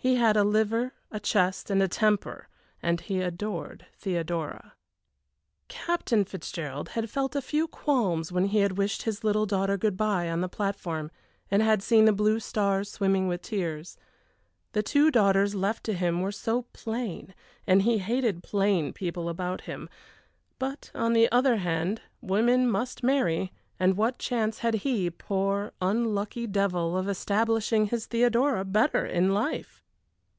[0.00, 2.46] He had a liver, a chest, and a temper,
[2.80, 4.74] and he adored Theodora.
[5.66, 9.96] Captain Fitzgerald had felt a few qualms when he had wished his little daughter good
[9.96, 11.10] bye on the platform
[11.50, 13.98] and had seen the blue stars swimming with tears.
[14.70, 17.34] The two daughters left to him were so plain,
[17.66, 19.88] and he hated plain people about him;
[20.60, 26.46] but, on the other hand, women must marry, and what chance had he, poor, unlucky
[26.46, 29.82] devil, of establishing his Theodora better in life?